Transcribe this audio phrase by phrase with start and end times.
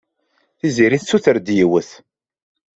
[0.59, 1.89] Tiziri tessuter-d yiwet.